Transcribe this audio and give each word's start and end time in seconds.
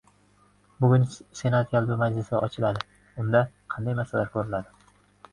Bugun 0.83 1.03
senat 1.39 1.75
yalpi 1.75 1.97
majlisi 2.01 2.35
ochiladi. 2.37 2.81
Unda 3.25 3.41
qanday 3.75 3.99
masalalar 4.01 4.33
ko‘riladi? 4.37 4.89